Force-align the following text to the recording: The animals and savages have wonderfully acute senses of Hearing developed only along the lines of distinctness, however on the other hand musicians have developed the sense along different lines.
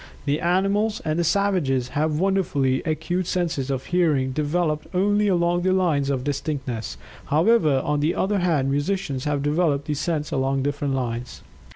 The 0.25 0.39
animals 0.39 0.99
and 1.05 1.23
savages 1.23 1.89
have 1.89 2.17
wonderfully 2.19 2.81
acute 2.87 3.27
senses 3.27 3.69
of 3.69 3.85
Hearing 3.85 4.31
developed 4.31 4.87
only 4.95 5.27
along 5.27 5.61
the 5.61 5.71
lines 5.73 6.09
of 6.09 6.23
distinctness, 6.23 6.97
however 7.25 7.79
on 7.85 7.99
the 7.99 8.15
other 8.15 8.39
hand 8.39 8.71
musicians 8.71 9.25
have 9.25 9.43
developed 9.43 9.85
the 9.85 9.93
sense 9.93 10.31
along 10.31 10.63
different 10.63 10.95
lines. 10.95 11.43